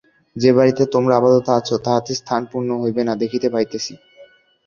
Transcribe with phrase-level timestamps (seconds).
[0.35, 3.93] যে বাড়ীতে তোমরা আপাতত আছ, তাহাতে স্থান পূর্ণ হইবে না, দেখিতে পাইতেছি।